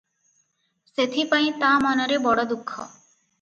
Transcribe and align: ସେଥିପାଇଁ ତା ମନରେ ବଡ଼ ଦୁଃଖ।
ସେଥିପାଇଁ 0.91 1.51
ତା 1.65 1.69
ମନରେ 1.85 2.19
ବଡ଼ 2.25 2.47
ଦୁଃଖ। 2.55 2.89